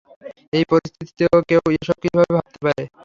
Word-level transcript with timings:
এই 0.53 0.63
পরিস্থিতিতেও 0.71 1.37
কেউ 1.49 1.61
এসব 1.75 1.97
কীভাবে 2.03 2.31
ভাবতে 2.35 2.57
পারে। 2.63 2.83